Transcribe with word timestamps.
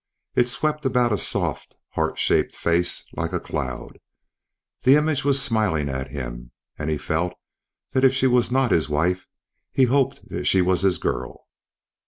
It 0.33 0.49
swept 0.49 0.83
about 0.83 1.13
a 1.13 1.17
soft, 1.19 1.75
heart 1.89 2.17
shaped 2.17 2.55
face 2.55 3.05
like 3.13 3.33
a 3.33 3.39
cloud. 3.39 3.99
The 4.81 4.95
image 4.95 5.23
was 5.23 5.39
smiling 5.39 5.89
at 5.89 6.07
him 6.09 6.49
and 6.79 6.89
he 6.89 6.97
felt 6.97 7.33
that 7.93 8.03
if 8.03 8.11
she 8.15 8.25
was 8.25 8.49
not 8.51 8.71
his 8.71 8.89
wife, 8.89 9.27
he 9.71 9.83
hoped 9.83 10.27
that 10.29 10.45
she 10.45 10.59
was 10.59 10.81
his 10.81 10.97
girl. 10.97 11.45